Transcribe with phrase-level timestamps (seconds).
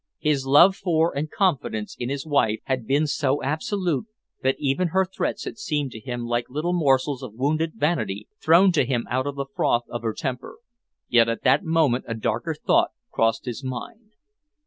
[0.17, 4.07] His love for and confidence in his wife had been so absolute
[4.41, 8.71] that even her threats had seemed to him like little morsels of wounded vanity thrown
[8.71, 10.57] to him out of the froth of her temper.
[11.07, 14.13] Yet at that moment a darker thought crossed his mind.